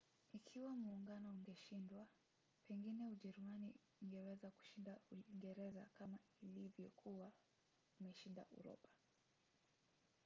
ikiwa 0.33 0.75
muungano 0.75 1.29
ungeshindwa 1.29 2.07
pengine 2.67 3.07
ujerumani 3.07 3.69
ingeweza 4.01 4.51
kushinda 4.51 4.99
uingereza 5.11 5.85
kama 5.93 6.19
vile 6.41 6.59
ilivyokuwa 6.59 7.31
imeshinda 7.99 8.45
uropa 8.51 8.89